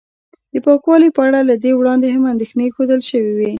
د 0.53 0.55
پاکوالي 0.65 1.09
په 1.15 1.21
اړه 1.27 1.39
له 1.49 1.55
دې 1.63 1.71
وړاندې 1.79 2.07
هم 2.15 2.23
اندېښنې 2.33 2.65
ښودل 2.75 3.01
شوې 3.09 3.31
وې 3.37 3.49